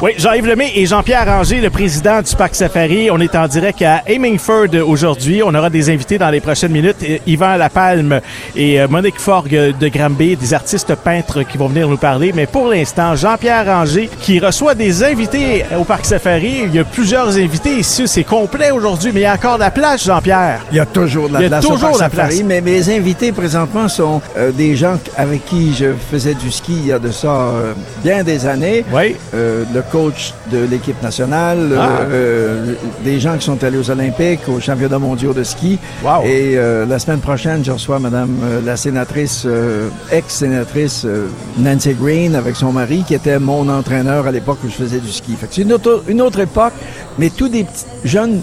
Oui, 0.00 0.12
Jean-Yves 0.18 0.48
Lemay 0.48 0.72
et 0.74 0.84
Jean-Pierre 0.84 1.26
Ranger, 1.26 1.60
le 1.60 1.70
président 1.70 2.22
du 2.22 2.34
Parc 2.34 2.56
Safari. 2.56 3.08
On 3.12 3.20
est 3.20 3.36
en 3.36 3.46
direct 3.46 3.82
à 3.82 4.02
Hemingford 4.08 4.74
aujourd'hui. 4.84 5.42
On 5.44 5.54
aura 5.54 5.70
des 5.70 5.90
invités 5.90 6.18
dans 6.18 6.30
les 6.30 6.40
prochaines 6.40 6.72
minutes. 6.72 6.96
Yvan 7.24 7.54
Lapalme 7.56 8.20
et 8.56 8.80
euh, 8.80 8.88
Monique 8.88 9.20
Forgue 9.20 9.72
de 9.78 9.88
Granby, 9.88 10.34
des 10.36 10.54
artistes 10.54 10.92
peintres 10.96 11.44
qui 11.44 11.56
vont 11.56 11.68
venir 11.68 11.88
nous 11.88 11.96
parler. 11.98 12.32
Mais 12.34 12.46
pour 12.46 12.68
l'instant, 12.68 13.14
Jean-Pierre 13.14 13.64
Ranger 13.66 14.10
qui 14.20 14.40
reçoit 14.40 14.74
des 14.74 15.04
invités 15.04 15.64
au 15.78 15.84
Parc 15.84 16.04
Safari. 16.04 16.62
Il 16.64 16.74
y 16.74 16.80
a 16.80 16.84
plusieurs 16.84 17.36
invités 17.36 17.76
ici. 17.78 18.08
C'est 18.08 18.24
complet 18.24 18.72
aujourd'hui, 18.72 19.12
mais 19.14 19.20
il 19.20 19.24
y 19.24 19.26
a 19.26 19.34
encore 19.34 19.54
de 19.54 19.60
la 19.60 19.70
place, 19.70 20.04
Jean-Pierre. 20.04 20.62
Il 20.72 20.78
y 20.78 20.80
a 20.80 20.86
toujours 20.86 21.28
de 21.28 21.34
la 21.34 21.40
Il 21.40 21.42
y 21.44 21.46
a 21.46 21.48
place. 21.50 21.64
au 21.64 21.68
toujours 21.74 21.90
Parc 21.90 21.94
de 21.94 22.00
la 22.00 22.10
Safari, 22.10 22.34
place. 22.38 22.44
Mais 22.44 22.60
mes 22.60 22.90
invités 22.96 23.30
présentement 23.30 23.86
sont 23.88 24.20
euh, 24.36 24.50
des 24.50 24.74
gens 24.74 24.98
avec 25.16 25.44
qui 25.44 25.74
je 25.74 25.92
faisais 26.10 26.34
du 26.34 26.50
ski 26.50 26.72
il 26.72 26.86
y 26.86 26.92
a 26.92 26.98
de 26.98 27.12
ça 27.12 27.28
euh, 27.28 27.72
bien 28.02 28.24
des 28.24 28.46
années. 28.46 28.84
Oui. 28.92 29.14
Euh, 29.34 29.62
le 29.72 29.82
coach 29.92 30.32
de 30.50 30.64
l'équipe 30.70 31.00
nationale, 31.02 31.60
Ah. 31.78 32.00
euh, 32.10 32.74
des 33.04 33.20
gens 33.20 33.36
qui 33.36 33.44
sont 33.44 33.62
allés 33.62 33.76
aux 33.78 33.90
Olympiques, 33.90 34.48
aux 34.48 34.58
championnats 34.58 34.98
mondiaux 34.98 35.34
de 35.34 35.44
ski. 35.44 35.78
Wow. 36.02 36.22
Et 36.24 36.54
euh, 36.56 36.86
la 36.86 36.98
semaine 36.98 37.20
prochaine, 37.20 37.62
je 37.64 37.72
reçois 37.72 37.98
Madame 37.98 38.30
euh, 38.42 38.60
la 38.64 38.76
sénatrice, 38.78 39.42
euh, 39.44 39.88
ex-sénatrice 40.10 41.02
euh, 41.04 41.26
Nancy 41.58 41.92
Green 41.94 42.34
avec 42.34 42.56
son 42.56 42.72
mari, 42.72 43.04
qui 43.06 43.14
était 43.14 43.38
mon 43.38 43.68
entraîneur 43.68 44.26
à 44.26 44.32
l'époque 44.32 44.58
où 44.64 44.68
je 44.68 44.74
faisais 44.74 44.98
du 44.98 45.12
ski. 45.12 45.34
Fait 45.38 45.46
que 45.46 45.54
c'est 45.54 45.62
une 45.62 45.72
autre, 45.74 46.02
une 46.08 46.22
autre 46.22 46.40
époque, 46.40 46.72
mais 47.18 47.28
tous 47.30 47.48
des 47.48 47.64
petits 47.64 47.84
jeunes 48.04 48.40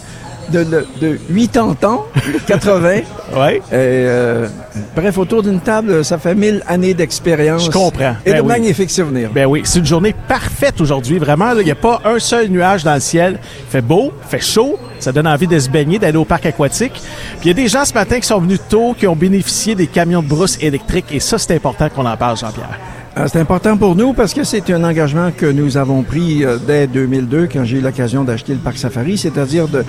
de, 0.51 0.63
de, 0.63 0.85
de 1.01 1.17
80 1.29 1.87
ans, 1.87 2.05
80. 2.47 2.89
Oui. 3.35 3.53
Et, 3.55 3.59
euh, 3.71 4.47
bref, 4.95 5.17
autour 5.17 5.43
d'une 5.43 5.59
table, 5.59 6.03
ça 6.03 6.17
fait 6.17 6.35
mille 6.35 6.63
années 6.67 6.93
d'expérience. 6.93 7.65
Je 7.65 7.71
comprends. 7.71 8.15
Et 8.25 8.31
Ben 8.31 8.37
de 8.37 8.41
oui. 8.41 8.47
magnifiques 8.47 8.91
souvenirs. 8.91 9.29
Ben 9.33 9.45
oui, 9.45 9.61
c'est 9.65 9.79
une 9.79 9.85
journée 9.85 10.15
parfaite 10.27 10.81
aujourd'hui. 10.81 11.19
Vraiment, 11.19 11.51
il 11.57 11.65
n'y 11.65 11.71
a 11.71 11.75
pas 11.75 12.01
un 12.05 12.19
seul 12.19 12.49
nuage 12.49 12.83
dans 12.83 12.93
le 12.95 12.99
ciel. 12.99 13.39
Il 13.67 13.71
fait 13.71 13.81
beau, 13.81 14.11
il 14.25 14.29
fait 14.29 14.43
chaud. 14.43 14.77
Ça 14.99 15.11
donne 15.11 15.27
envie 15.27 15.47
de 15.47 15.57
se 15.59 15.69
baigner, 15.69 15.99
d'aller 15.99 16.17
au 16.17 16.25
parc 16.25 16.45
aquatique. 16.45 16.93
Puis 16.93 17.45
il 17.45 17.47
y 17.47 17.51
a 17.51 17.53
des 17.53 17.67
gens 17.67 17.85
ce 17.85 17.93
matin 17.93 18.19
qui 18.19 18.27
sont 18.27 18.39
venus 18.39 18.59
tôt, 18.67 18.95
qui 18.97 19.07
ont 19.07 19.15
bénéficié 19.15 19.75
des 19.75 19.87
camions 19.87 20.21
de 20.21 20.27
brousse 20.27 20.57
électriques. 20.61 21.05
Et 21.11 21.19
ça, 21.19 21.37
c'est 21.37 21.55
important 21.55 21.87
qu'on 21.89 22.05
en 22.05 22.17
parle, 22.17 22.35
Jean-Pierre. 22.37 22.77
Euh, 23.17 23.25
C'est 23.31 23.39
important 23.39 23.75
pour 23.77 23.95
nous 23.95 24.13
parce 24.13 24.33
que 24.33 24.43
c'est 24.43 24.69
un 24.71 24.83
engagement 24.83 25.31
que 25.35 25.45
nous 25.45 25.77
avons 25.77 26.03
pris 26.03 26.43
euh, 26.45 26.57
dès 26.65 26.85
2002 26.85 27.47
quand 27.51 27.63
j'ai 27.65 27.77
eu 27.77 27.81
l'occasion 27.81 28.23
d'acheter 28.23 28.53
le 28.53 28.59
parc 28.59 28.77
Safari, 28.77 29.17
c'est-à-dire 29.17 29.67
de 29.67 29.83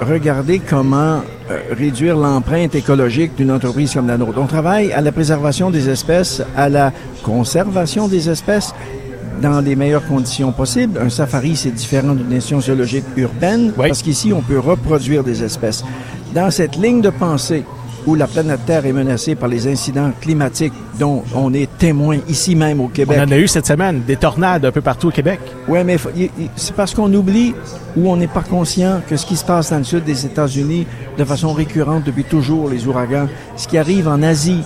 regarder 0.00 0.58
comment 0.60 1.20
euh, 1.50 1.60
réduire 1.70 2.16
l'empreinte 2.16 2.74
écologique 2.74 3.34
d'une 3.36 3.50
entreprise 3.50 3.92
comme 3.94 4.06
la 4.06 4.16
nôtre. 4.16 4.38
On 4.40 4.46
travaille 4.46 4.92
à 4.92 5.00
la 5.00 5.12
préservation 5.12 5.70
des 5.70 5.88
espèces, 5.88 6.42
à 6.56 6.68
la 6.68 6.92
conservation 7.22 8.08
des 8.08 8.28
espèces 8.28 8.74
dans 9.42 9.60
les 9.60 9.76
meilleures 9.76 10.06
conditions 10.06 10.52
possibles. 10.52 10.98
Un 11.00 11.10
safari, 11.10 11.56
c'est 11.56 11.70
différent 11.70 12.14
d'une 12.14 12.28
nation 12.28 12.60
zoologique 12.60 13.04
urbaine 13.16 13.72
Oui. 13.76 13.88
parce 13.88 14.02
qu'ici, 14.02 14.32
on 14.32 14.40
peut 14.42 14.58
reproduire 14.58 15.24
des 15.24 15.42
espèces. 15.42 15.84
Dans 16.34 16.50
cette 16.50 16.76
ligne 16.76 17.00
de 17.00 17.10
pensée 17.10 17.64
où 18.06 18.14
la 18.14 18.26
planète 18.26 18.60
Terre 18.66 18.84
est 18.86 18.92
menacée 18.92 19.34
par 19.34 19.48
les 19.48 19.66
incidents 19.66 20.10
climatiques 20.20 20.72
dont 20.98 21.22
on 21.34 21.54
est 21.54 21.68
témoin 21.78 22.18
ici 22.28 22.54
même 22.54 22.80
au 22.80 22.84
On 22.84 22.88
Québec. 22.88 23.18
en 23.26 23.30
a 23.30 23.36
eu 23.38 23.48
cette 23.48 23.66
semaine, 23.66 24.02
des 24.06 24.16
tornades 24.16 24.64
un 24.64 24.70
peu 24.72 24.80
partout 24.82 25.08
au 25.08 25.10
Québec. 25.10 25.40
Oui, 25.68 25.78
mais 25.84 25.96
c'est 26.56 26.74
parce 26.74 26.94
qu'on 26.94 27.12
oublie 27.14 27.54
ou 27.96 28.10
on 28.10 28.16
n'est 28.16 28.26
pas 28.26 28.42
conscient 28.42 29.00
que 29.08 29.16
ce 29.16 29.24
qui 29.24 29.36
se 29.36 29.44
passe 29.44 29.70
dans 29.70 29.78
le 29.78 29.84
sud 29.84 30.04
des 30.04 30.26
États-Unis 30.26 30.86
de 31.16 31.24
façon 31.24 31.52
récurrente 31.52 32.04
depuis 32.04 32.24
toujours, 32.24 32.68
les 32.68 32.86
ouragans, 32.86 33.28
ce 33.56 33.66
qui 33.68 33.78
arrive 33.78 34.06
en 34.08 34.22
Asie 34.22 34.62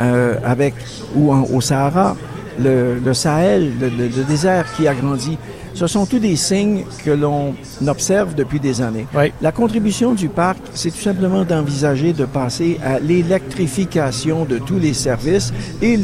euh, 0.00 0.34
avec 0.44 0.74
ou 1.14 1.32
en- 1.32 1.46
au 1.52 1.60
Sahara, 1.60 2.16
le, 2.62 2.98
le 3.04 3.14
Sahel, 3.14 3.72
le, 3.80 3.88
le- 3.88 4.08
le 4.08 4.24
désert 4.24 4.66
qui 4.76 4.86
agrandit, 4.88 5.38
ce 5.76 5.86
sont 5.86 6.06
tous 6.06 6.18
des 6.18 6.36
signes 6.36 6.84
que 7.04 7.10
l'on 7.10 7.54
observe 7.86 8.34
depuis 8.34 8.58
des 8.58 8.80
années. 8.80 9.06
Oui. 9.14 9.30
La 9.42 9.52
contribution 9.52 10.14
du 10.14 10.28
parc, 10.28 10.56
c'est 10.72 10.90
tout 10.90 11.02
simplement 11.02 11.44
d'envisager 11.44 12.14
de 12.14 12.24
passer 12.24 12.80
à 12.82 12.98
l'électrification 12.98 14.46
de 14.46 14.56
tous 14.58 14.78
les 14.78 14.94
services 14.94 15.52
et 15.82 15.98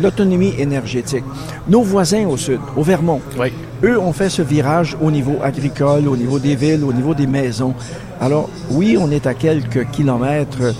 l'autonomie 0.00 0.54
énergétique. 0.58 1.24
Nos 1.68 1.82
voisins 1.82 2.26
au 2.26 2.36
sud, 2.36 2.58
au 2.76 2.82
Vermont, 2.82 3.20
Oui. 3.38 3.52
eux 3.84 3.98
ont 3.98 4.12
fait 4.12 4.28
ce 4.28 4.42
virage 4.42 4.96
au 5.00 5.10
niveau 5.12 5.36
agricole, 5.42 6.08
au 6.08 6.16
niveau 6.16 6.40
des 6.40 6.56
villes, 6.56 6.82
au 6.84 6.92
niveau 6.92 7.14
des 7.14 7.28
maisons. 7.28 7.74
Alors 8.20 8.50
oui, 8.70 8.96
on 9.00 9.10
est 9.12 9.26
à 9.28 9.34
quelques 9.34 9.88
kilomètres 9.90 10.74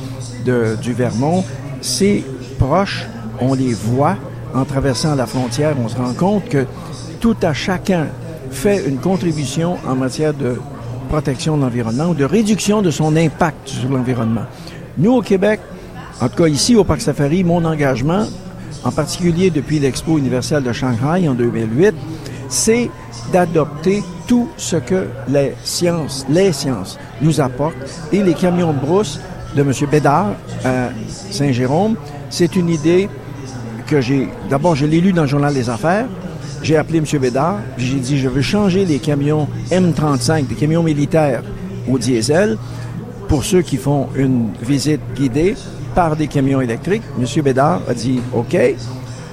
de, 0.44 0.76
du 0.82 0.92
Vermont. 0.92 1.44
C'est 1.80 2.24
proche, 2.58 3.06
on 3.40 3.54
les 3.54 3.72
voit 3.72 4.16
en 4.52 4.64
traversant 4.64 5.14
la 5.14 5.26
frontière. 5.26 5.76
On 5.82 5.88
se 5.88 5.96
rend 5.96 6.12
compte 6.12 6.48
que 6.48 6.66
tout 7.20 7.36
à 7.42 7.52
chacun 7.52 8.06
fait 8.52 8.88
une 8.88 8.98
contribution 8.98 9.78
en 9.86 9.94
matière 9.94 10.34
de 10.34 10.56
protection 11.08 11.56
de 11.56 11.62
l'environnement 11.62 12.06
ou 12.06 12.14
de 12.14 12.24
réduction 12.24 12.82
de 12.82 12.90
son 12.90 13.16
impact 13.16 13.68
sur 13.68 13.90
l'environnement. 13.90 14.44
Nous, 14.98 15.12
au 15.12 15.22
Québec, 15.22 15.60
en 16.20 16.28
tout 16.28 16.42
cas 16.42 16.48
ici 16.48 16.76
au 16.76 16.84
Parc 16.84 17.00
Safari, 17.00 17.44
mon 17.44 17.64
engagement, 17.64 18.26
en 18.84 18.90
particulier 18.90 19.50
depuis 19.50 19.78
l'Expo 19.78 20.18
universelle 20.18 20.62
de 20.62 20.72
Shanghai 20.72 21.28
en 21.28 21.34
2008, 21.34 21.94
c'est 22.48 22.90
d'adopter 23.32 24.02
tout 24.26 24.48
ce 24.56 24.76
que 24.76 25.06
les 25.28 25.54
sciences, 25.64 26.26
les 26.28 26.52
sciences 26.52 26.98
nous 27.20 27.40
apportent. 27.40 27.76
Et 28.12 28.22
les 28.22 28.34
camions 28.34 28.72
de 28.72 28.78
brousse 28.78 29.20
de 29.56 29.62
M. 29.62 29.72
Bédard 29.90 30.32
à 30.64 30.88
Saint-Jérôme, 31.30 31.96
c'est 32.30 32.56
une 32.56 32.68
idée 32.68 33.08
que 33.86 34.00
j'ai... 34.00 34.28
D'abord, 34.48 34.74
je 34.74 34.86
l'ai 34.86 35.00
lu 35.00 35.12
dans 35.12 35.22
le 35.22 35.28
journal 35.28 35.52
des 35.52 35.68
affaires. 35.68 36.06
J'ai 36.62 36.76
appelé 36.76 36.98
M. 36.98 37.04
Bédard, 37.20 37.58
puis 37.76 37.86
j'ai 37.86 37.98
dit, 37.98 38.18
je 38.18 38.28
veux 38.28 38.42
changer 38.42 38.84
les 38.84 38.98
camions 38.98 39.48
M35, 39.70 40.46
des 40.46 40.54
camions 40.54 40.82
militaires 40.82 41.42
au 41.90 41.98
diesel, 41.98 42.56
pour 43.28 43.44
ceux 43.44 43.62
qui 43.62 43.76
font 43.76 44.08
une 44.14 44.50
visite 44.62 45.00
guidée 45.16 45.56
par 45.94 46.16
des 46.16 46.28
camions 46.28 46.60
électriques. 46.60 47.02
M. 47.18 47.42
Bédard 47.42 47.80
a 47.88 47.94
dit 47.94 48.20
OK. 48.32 48.54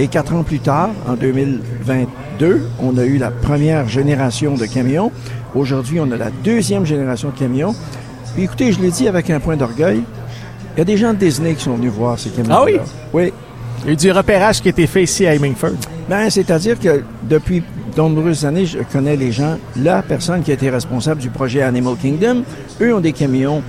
Et 0.01 0.07
quatre 0.07 0.33
ans 0.33 0.43
plus 0.43 0.59
tard, 0.59 0.89
en 1.07 1.13
2022, 1.13 2.69
on 2.81 2.97
a 2.97 3.03
eu 3.03 3.17
la 3.17 3.31
première 3.31 3.87
génération 3.87 4.55
de 4.55 4.65
camions. 4.65 5.11
Aujourd'hui, 5.53 5.99
on 5.99 6.09
a 6.11 6.17
la 6.17 6.31
deuxième 6.43 6.85
génération 6.85 7.29
de 7.29 7.37
camions. 7.37 7.75
Puis 8.33 8.43
écoutez, 8.43 8.71
je 8.71 8.79
l'ai 8.79 8.91
dit 8.91 9.07
avec 9.07 9.29
un 9.29 9.39
point 9.39 9.57
d'orgueil, 9.57 10.01
il 10.75 10.79
y 10.79 10.81
a 10.81 10.85
des 10.85 10.97
gens 10.97 11.13
de 11.13 11.19
Disney 11.19 11.53
qui 11.53 11.63
sont 11.63 11.75
venus 11.75 11.91
voir 11.91 12.17
ces 12.17 12.29
camions. 12.29 12.55
Ah 12.55 12.63
oui? 12.63 12.77
Oui. 13.13 13.33
Il 13.81 13.87
y 13.87 13.89
a 13.89 13.93
eu 13.93 13.95
du 13.97 14.11
repérage 14.11 14.61
qui 14.61 14.69
a 14.69 14.71
été 14.71 14.87
fait 14.87 15.03
ici 15.03 15.27
à 15.27 15.35
Hemingford. 15.35 15.75
Ben, 16.09 16.27
c'est-à-dire 16.31 16.79
que 16.79 17.03
depuis 17.21 17.61
de 17.95 18.01
nombreuses 18.01 18.43
années, 18.43 18.65
je 18.65 18.79
connais 18.79 19.15
les 19.15 19.31
gens. 19.31 19.59
La 19.75 20.01
personne 20.01 20.41
qui 20.41 20.49
a 20.49 20.55
été 20.55 20.71
responsable 20.71 21.21
du 21.21 21.29
projet 21.29 21.61
Animal 21.61 21.93
Kingdom, 22.01 22.43
eux 22.81 22.95
ont 22.95 22.99
des 22.99 23.13
camions 23.13 23.61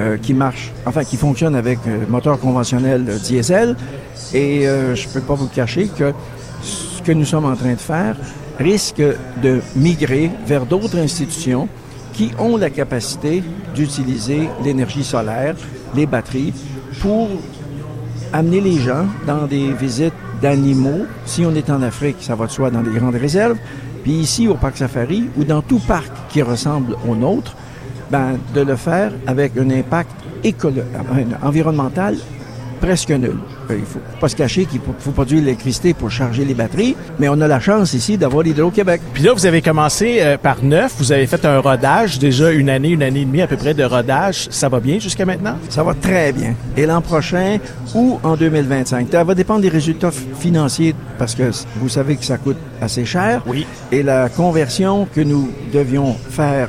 euh, 0.00 0.16
qui 0.16 0.34
marchent, 0.34 0.72
enfin 0.84 1.04
qui 1.04 1.16
fonctionnent 1.16 1.54
avec 1.54 1.78
euh, 1.86 1.98
moteur 2.08 2.40
conventionnel 2.40 3.06
euh, 3.08 3.18
diesel. 3.18 3.76
Et 4.34 4.66
euh, 4.66 4.96
je 4.96 5.06
peux 5.06 5.20
pas 5.20 5.34
vous 5.34 5.46
cacher 5.46 5.86
que 5.86 6.12
ce 6.60 7.00
que 7.02 7.12
nous 7.12 7.24
sommes 7.24 7.44
en 7.44 7.54
train 7.54 7.74
de 7.74 7.78
faire 7.78 8.16
risque 8.58 9.02
de 9.42 9.60
migrer 9.76 10.32
vers 10.44 10.66
d'autres 10.66 10.98
institutions 10.98 11.68
qui 12.14 12.32
ont 12.40 12.56
la 12.56 12.70
capacité 12.70 13.44
d'utiliser 13.76 14.48
l'énergie 14.64 15.04
solaire, 15.04 15.54
les 15.94 16.06
batteries, 16.06 16.52
pour 17.00 17.28
amener 18.32 18.60
les 18.60 18.78
gens 18.80 19.06
dans 19.24 19.46
des 19.46 19.72
visites 19.72 20.14
d'animaux. 20.40 21.06
Si 21.24 21.44
on 21.44 21.54
est 21.54 21.70
en 21.70 21.82
Afrique, 21.82 22.16
ça 22.20 22.34
va 22.34 22.46
de 22.46 22.50
soi 22.50 22.70
dans 22.70 22.82
les 22.82 22.92
grandes 22.92 23.16
réserves. 23.16 23.58
Puis 24.02 24.12
ici, 24.12 24.48
au 24.48 24.54
parc 24.54 24.76
Safari, 24.76 25.28
ou 25.36 25.44
dans 25.44 25.62
tout 25.62 25.80
parc 25.80 26.10
qui 26.28 26.42
ressemble 26.42 26.96
au 27.08 27.14
nôtre, 27.14 27.56
ben, 28.10 28.38
de 28.54 28.60
le 28.60 28.76
faire 28.76 29.12
avec 29.26 29.56
un 29.56 29.70
impact 29.70 30.10
euh, 30.44 30.82
environnemental 31.42 32.16
presque 32.80 33.10
nul. 33.10 33.36
Il 33.70 33.84
faut 33.84 34.00
pas 34.20 34.28
se 34.28 34.36
cacher 34.36 34.66
qu'il 34.66 34.80
faut, 34.80 35.10
produire 35.10 35.40
l'électricité 35.40 35.94
pour 35.94 36.10
charger 36.10 36.44
les 36.44 36.54
batteries, 36.54 36.96
mais 37.18 37.28
on 37.28 37.40
a 37.40 37.48
la 37.48 37.60
chance 37.60 37.94
ici 37.94 38.16
d'avoir 38.16 38.42
l'Hydro-Québec. 38.42 39.00
Puis 39.12 39.22
là, 39.22 39.32
vous 39.32 39.46
avez 39.46 39.62
commencé 39.62 40.18
euh, 40.20 40.36
par 40.36 40.62
neuf. 40.62 40.94
Vous 40.98 41.12
avez 41.12 41.26
fait 41.26 41.44
un 41.44 41.58
rodage, 41.58 42.18
déjà 42.18 42.50
une 42.52 42.70
année, 42.70 42.90
une 42.90 43.02
année 43.02 43.22
et 43.22 43.24
demie 43.24 43.42
à 43.42 43.46
peu 43.46 43.56
près 43.56 43.74
de 43.74 43.84
rodage. 43.84 44.48
Ça 44.50 44.68
va 44.68 44.80
bien 44.80 44.98
jusqu'à 44.98 45.24
maintenant? 45.24 45.56
Ça 45.68 45.82
va 45.82 45.94
très 45.94 46.32
bien. 46.32 46.54
Et 46.76 46.86
l'an 46.86 47.00
prochain 47.00 47.58
ou 47.94 48.18
en 48.22 48.36
2025. 48.36 49.08
Ça 49.10 49.24
va 49.24 49.34
dépendre 49.34 49.60
des 49.60 49.68
résultats 49.68 50.10
financiers 50.10 50.94
parce 51.18 51.34
que 51.34 51.50
vous 51.76 51.88
savez 51.88 52.16
que 52.16 52.24
ça 52.24 52.36
coûte 52.38 52.58
assez 52.80 53.04
cher. 53.04 53.42
Oui. 53.46 53.66
Et 53.90 54.02
la 54.02 54.28
conversion 54.28 55.06
que 55.12 55.20
nous 55.20 55.50
devions 55.72 56.14
faire 56.30 56.68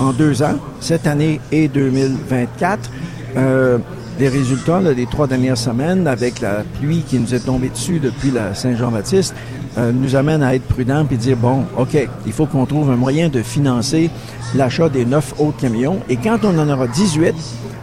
en 0.00 0.12
deux 0.12 0.42
ans, 0.42 0.58
cette 0.80 1.06
année 1.06 1.40
et 1.52 1.68
2024, 1.68 2.90
euh, 3.36 3.78
les 4.18 4.28
résultats 4.28 4.80
là, 4.80 4.94
des 4.94 5.06
trois 5.06 5.26
dernières 5.26 5.58
semaines, 5.58 6.06
avec 6.06 6.40
la 6.40 6.62
pluie 6.80 7.02
qui 7.06 7.18
nous 7.18 7.34
est 7.34 7.44
tombée 7.44 7.68
dessus 7.68 7.98
depuis 7.98 8.30
la 8.30 8.54
Saint-Jean-Baptiste, 8.54 9.34
euh, 9.76 9.90
nous 9.92 10.14
amène 10.14 10.42
à 10.42 10.54
être 10.54 10.66
prudents 10.66 11.06
et 11.10 11.16
dire, 11.16 11.36
bon, 11.36 11.64
OK, 11.76 11.96
il 12.26 12.32
faut 12.32 12.46
qu'on 12.46 12.64
trouve 12.66 12.90
un 12.90 12.96
moyen 12.96 13.28
de 13.28 13.42
financer 13.42 14.10
l'achat 14.54 14.88
des 14.88 15.04
neuf 15.04 15.34
autres 15.38 15.56
camions. 15.58 15.98
Et 16.08 16.16
quand 16.16 16.38
on 16.44 16.56
en 16.58 16.68
aura 16.68 16.86
18, 16.86 17.34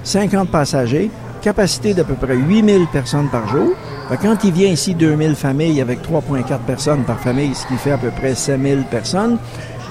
50 0.03 0.49
passagers, 0.49 1.11
capacité 1.41 1.93
d'à 1.93 2.03
peu 2.03 2.13
près 2.13 2.35
8000 2.35 2.87
personnes 2.93 3.27
par 3.29 3.47
jour. 3.49 3.71
Que 4.09 4.15
quand 4.15 4.43
il 4.43 4.51
vient 4.53 4.69
ici 4.69 4.93
2000 4.93 5.35
familles 5.35 5.81
avec 5.81 5.99
3,4 6.01 6.59
personnes 6.67 7.03
par 7.03 7.19
famille, 7.19 7.55
ce 7.55 7.65
qui 7.67 7.75
fait 7.75 7.91
à 7.91 7.97
peu 7.97 8.09
près 8.11 8.35
5000 8.35 8.83
personnes, 8.89 9.37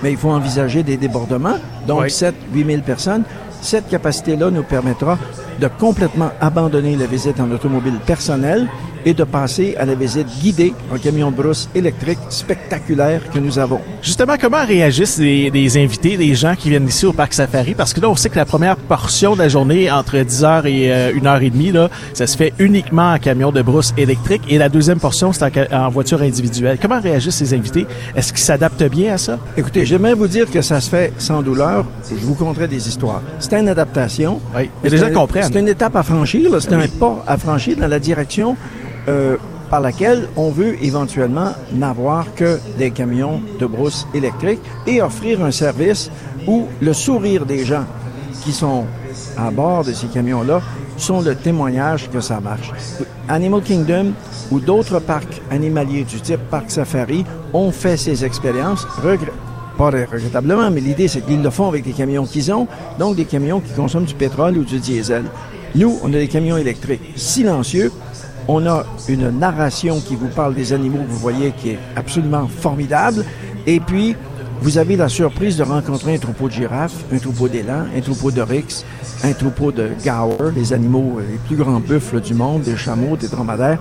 mais 0.02 0.12
il 0.12 0.16
faut 0.16 0.30
envisager 0.30 0.82
des 0.82 0.96
débordements, 0.96 1.56
donc 1.86 2.02
Oui. 2.02 2.10
7 2.10 2.34
8000 2.52 2.82
personnes. 2.82 3.24
Cette 3.62 3.88
capacité-là 3.88 4.50
nous 4.50 4.62
permettra 4.62 5.18
de 5.60 5.68
complètement 5.68 6.30
abandonner 6.40 6.96
la 6.96 7.06
visite 7.06 7.40
en 7.40 7.50
automobile 7.50 7.98
personnelle 8.06 8.68
et 9.04 9.14
de 9.14 9.24
passer 9.24 9.76
à 9.78 9.84
la 9.84 9.94
visite 9.94 10.26
guidée 10.42 10.74
en 10.92 10.98
camion 10.98 11.30
de 11.30 11.36
brousse 11.36 11.68
électrique 11.74 12.18
spectaculaire 12.28 13.22
que 13.30 13.38
nous 13.38 13.58
avons. 13.58 13.80
Justement, 14.02 14.34
comment 14.40 14.64
réagissent 14.64 15.18
les, 15.18 15.50
les 15.50 15.76
invités, 15.76 16.16
les 16.16 16.34
gens 16.34 16.54
qui 16.54 16.70
viennent 16.70 16.88
ici 16.88 17.06
au 17.06 17.12
Parc 17.12 17.34
Safari? 17.34 17.74
Parce 17.74 17.92
que 17.92 18.00
là, 18.00 18.10
on 18.10 18.16
sait 18.16 18.28
que 18.28 18.36
la 18.36 18.44
première 18.44 18.76
portion 18.76 19.34
de 19.34 19.38
la 19.40 19.48
journée, 19.48 19.90
entre 19.90 20.16
10h 20.16 20.66
et 20.66 20.92
euh, 20.92 21.12
1h30, 21.12 21.72
là, 21.72 21.90
ça 22.14 22.26
se 22.26 22.36
fait 22.36 22.52
uniquement 22.58 23.12
en 23.12 23.18
camion 23.18 23.52
de 23.52 23.62
brousse 23.62 23.92
électrique. 23.96 24.42
Et 24.48 24.58
la 24.58 24.68
deuxième 24.68 24.98
portion, 24.98 25.32
c'est 25.32 25.72
en, 25.72 25.88
voiture 25.90 26.22
individuelle. 26.22 26.78
Comment 26.80 27.00
réagissent 27.00 27.40
les 27.40 27.54
invités? 27.54 27.86
Est-ce 28.14 28.32
qu'ils 28.32 28.42
s'adaptent 28.42 28.84
bien 28.84 29.14
à 29.14 29.18
ça? 29.18 29.38
Écoutez, 29.56 29.86
j'aimerais 29.86 30.14
vous 30.14 30.28
dire 30.28 30.50
que 30.50 30.62
ça 30.62 30.80
se 30.80 30.90
fait 30.90 31.12
sans 31.18 31.42
douleur. 31.42 31.84
Je 32.08 32.24
vous 32.24 32.34
conterai 32.34 32.68
des 32.68 32.88
histoires. 32.88 33.22
C'est 33.38 33.58
une 33.58 33.68
adaptation. 33.68 34.40
Oui. 34.56 34.70
Des 34.82 34.96
gens 34.96 35.12
comprennent. 35.12 35.50
C'est 35.52 35.58
une 35.58 35.68
étape 35.68 35.96
à 35.96 36.02
franchir. 36.02 36.50
C'est 36.60 36.72
un 36.72 36.80
pas 36.88 37.24
à 37.26 37.36
franchir 37.36 37.76
dans 37.76 37.86
la 37.88 37.98
direction 37.98 38.56
euh, 39.08 39.36
par 39.70 39.80
laquelle 39.80 40.28
on 40.36 40.50
veut 40.50 40.82
éventuellement 40.82 41.52
n'avoir 41.72 42.34
que 42.34 42.58
des 42.76 42.90
camions 42.90 43.40
de 43.58 43.66
brousse 43.66 44.06
électrique 44.14 44.60
et 44.86 45.00
offrir 45.00 45.44
un 45.44 45.52
service 45.52 46.10
où 46.46 46.66
le 46.80 46.92
sourire 46.92 47.46
des 47.46 47.64
gens 47.64 47.84
qui 48.42 48.52
sont 48.52 48.84
à 49.36 49.50
bord 49.50 49.84
de 49.84 49.92
ces 49.92 50.08
camions-là 50.08 50.60
sont 50.96 51.20
le 51.20 51.34
témoignage 51.34 52.10
que 52.10 52.20
ça 52.20 52.40
marche. 52.40 52.72
Animal 53.28 53.62
Kingdom 53.62 54.12
ou 54.50 54.60
d'autres 54.60 54.98
parcs 54.98 55.40
animaliers 55.50 56.04
du 56.04 56.20
type 56.20 56.40
Parc 56.50 56.70
Safari 56.70 57.24
ont 57.52 57.70
fait 57.70 57.96
ces 57.96 58.24
expériences, 58.24 58.86
pas 59.78 59.90
regrettablement, 59.90 60.70
mais 60.70 60.80
l'idée 60.80 61.08
c'est 61.08 61.22
qu'ils 61.22 61.42
le 61.42 61.50
font 61.50 61.68
avec 61.68 61.84
des 61.84 61.92
camions 61.92 62.26
qu'ils 62.26 62.52
ont, 62.52 62.66
donc 62.98 63.16
des 63.16 63.24
camions 63.24 63.60
qui 63.60 63.72
consomment 63.72 64.04
du 64.04 64.14
pétrole 64.14 64.58
ou 64.58 64.64
du 64.64 64.78
diesel. 64.78 65.24
Nous, 65.74 65.98
on 66.02 66.08
a 66.08 66.18
des 66.18 66.28
camions 66.28 66.56
électriques 66.56 67.12
silencieux. 67.16 67.92
On 68.48 68.66
a 68.66 68.84
une 69.08 69.30
narration 69.30 70.00
qui 70.00 70.16
vous 70.16 70.28
parle 70.28 70.54
des 70.54 70.72
animaux, 70.72 70.98
que 70.98 71.10
vous 71.10 71.18
voyez, 71.18 71.52
qui 71.52 71.70
est 71.70 71.78
absolument 71.96 72.48
formidable. 72.48 73.24
Et 73.66 73.80
puis, 73.80 74.16
vous 74.62 74.76
avez 74.76 74.96
la 74.96 75.08
surprise 75.08 75.56
de 75.56 75.62
rencontrer 75.62 76.14
un 76.14 76.18
troupeau 76.18 76.48
de 76.48 76.52
girafes, 76.52 77.04
un 77.12 77.18
troupeau 77.18 77.48
d'élans, 77.48 77.84
un 77.96 78.00
troupeau 78.00 78.30
d'oryx, 78.30 78.84
un 79.24 79.32
troupeau 79.32 79.72
de 79.72 79.90
gaur, 80.04 80.36
les 80.54 80.72
animaux, 80.72 81.18
euh, 81.18 81.22
les 81.30 81.38
plus 81.38 81.56
grands 81.56 81.80
buffles 81.80 82.20
du 82.20 82.34
monde, 82.34 82.62
des 82.62 82.76
chameaux, 82.76 83.16
des 83.16 83.28
dromadaires. 83.28 83.78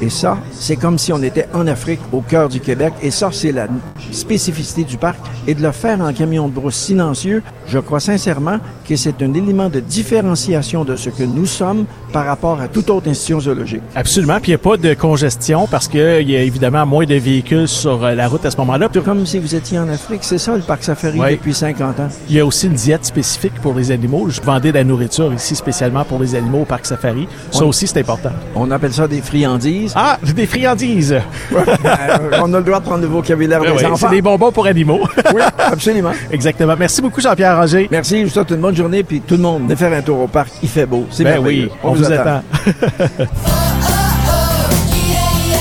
Et 0.00 0.08
ça, 0.08 0.38
c'est 0.52 0.76
comme 0.76 0.98
si 0.98 1.12
on 1.12 1.22
était 1.22 1.48
en 1.52 1.66
Afrique, 1.66 2.00
au 2.12 2.22
cœur 2.22 2.48
du 2.48 2.60
Québec. 2.60 2.94
Et 3.02 3.10
ça, 3.10 3.28
c'est 3.30 3.52
la 3.52 3.68
spécificité 4.10 4.84
du 4.84 4.96
parc. 4.96 5.18
Et 5.46 5.54
de 5.54 5.62
le 5.62 5.70
faire 5.70 6.00
en 6.00 6.12
camion 6.12 6.48
de 6.48 6.54
brousse 6.54 6.76
silencieux, 6.76 7.42
je 7.72 7.78
crois 7.78 8.00
sincèrement 8.00 8.58
que 8.86 8.94
c'est 8.96 9.22
un 9.22 9.32
élément 9.34 9.68
de 9.70 9.80
différenciation 9.80 10.84
de 10.84 10.94
ce 10.94 11.08
que 11.08 11.22
nous 11.22 11.46
sommes 11.46 11.86
par 12.12 12.26
rapport 12.26 12.60
à 12.60 12.68
toute 12.68 12.90
autre 12.90 13.08
institution 13.08 13.40
zoologique. 13.40 13.80
Absolument. 13.94 14.34
Puis 14.40 14.48
il 14.52 14.54
n'y 14.54 14.54
a 14.56 14.58
pas 14.58 14.76
de 14.76 14.92
congestion 14.94 15.66
parce 15.70 15.88
qu'il 15.88 16.28
y 16.30 16.36
a 16.36 16.42
évidemment 16.42 16.84
moins 16.84 17.06
de 17.06 17.14
véhicules 17.14 17.66
sur 17.66 18.04
euh, 18.04 18.14
la 18.14 18.28
route 18.28 18.44
à 18.44 18.50
ce 18.50 18.56
moment-là. 18.58 18.88
Puis 18.90 19.00
Comme 19.00 19.24
si 19.24 19.38
vous 19.38 19.54
étiez 19.54 19.78
en 19.78 19.88
Afrique, 19.88 20.20
c'est 20.22 20.36
ça 20.38 20.54
le 20.54 20.60
parc 20.62 20.84
safari 20.84 21.18
Oui. 21.18 21.32
depuis 21.32 21.54
50 21.54 22.00
ans. 22.00 22.08
Il 22.28 22.36
y 22.36 22.40
a 22.40 22.44
aussi 22.46 22.66
une 22.66 22.74
diète 22.74 23.06
spécifique 23.06 23.54
pour 23.62 23.72
les 23.74 23.90
animaux. 23.90 24.26
Je 24.28 24.40
vendais 24.42 24.70
de 24.70 24.76
la 24.76 24.84
nourriture 24.84 25.32
ici 25.32 25.54
spécialement 25.56 26.04
pour 26.04 26.18
les 26.18 26.34
animaux 26.34 26.60
au 26.62 26.64
Parc 26.66 26.84
Safari. 26.84 27.26
Ça 27.50 27.60
Oui. 27.62 27.68
aussi, 27.68 27.86
c'est 27.86 27.98
important. 28.00 28.32
On 28.54 28.70
appelle 28.70 28.92
ça 28.92 29.08
des 29.08 29.22
friandises. 29.22 29.92
Ah, 29.96 30.18
des 30.36 30.46
friandises. 30.46 31.16
Euh, 31.52 32.30
on 32.42 32.52
a 32.54 32.58
le 32.58 32.64
droit 32.64 32.80
de 32.80 32.84
prendre 32.84 33.02
le 33.02 33.06
vocabulaire 33.08 33.60
Ouais, 33.60 33.68
des 33.68 33.74
ouais, 33.78 33.84
enfants. 33.86 34.08
c'est 34.08 34.14
des 34.14 34.22
bonbons 34.22 34.50
pour 34.52 34.66
animaux. 34.66 35.00
Oui, 35.34 35.40
absolument. 35.58 36.12
Exactement. 36.30 36.74
Merci 36.78 37.00
beaucoup, 37.02 37.20
Jean-Pierre 37.20 37.58
Merci, 37.90 38.20
je 38.20 38.24
vous 38.24 38.30
souhaite 38.30 38.50
une 38.50 38.60
bonne 38.60 38.76
journée, 38.76 39.02
puis 39.02 39.20
tout 39.20 39.36
le 39.36 39.42
monde, 39.42 39.62
venez 39.62 39.76
faire 39.76 39.92
un 39.92 40.02
tour 40.02 40.20
au 40.20 40.26
parc, 40.26 40.50
il 40.62 40.68
fait 40.68 40.86
beau. 40.86 41.06
C'est 41.10 41.24
Ben 41.24 41.38
oui, 41.38 41.68
on, 41.82 41.92
vous 41.92 42.10
attend. 42.10 42.42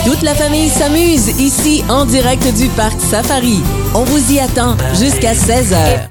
Toute 0.06 0.24
la 0.24 0.34
famille 0.34 0.70
s'amuse 0.70 1.28
ici 1.40 1.84
en 1.88 2.06
direct 2.06 2.44
du 2.58 2.68
Parc 2.70 3.00
Safari. 3.00 3.62
On 3.94 4.04
vous 4.04 4.34
y 4.34 4.40
attend 4.40 4.76
jusqu'à 4.96 5.34
16h. 5.34 6.08